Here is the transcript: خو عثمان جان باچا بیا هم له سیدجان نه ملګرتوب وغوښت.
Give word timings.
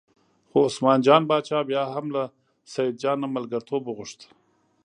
خو 0.49 0.57
عثمان 0.67 0.99
جان 1.05 1.23
باچا 1.29 1.59
بیا 1.69 1.83
هم 1.95 2.05
له 2.15 2.23
سیدجان 2.73 3.17
نه 3.23 3.27
ملګرتوب 3.35 3.81
وغوښت. 3.85 4.19